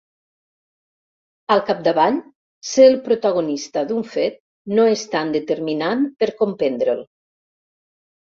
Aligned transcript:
Al 1.55 1.59
capdavall, 1.67 2.17
ser 2.69 2.87
el 2.93 2.97
protagonista 3.09 3.83
d'un 3.91 4.07
fet 4.15 4.41
no 4.79 4.87
és 4.95 5.05
tan 5.13 5.35
determinant 5.37 6.03
per 6.25 6.31
comprendre'l. 6.43 7.07